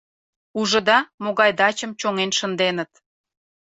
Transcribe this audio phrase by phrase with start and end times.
[0.59, 2.91] Ужыда, могай дачым чоҥен шынденыт...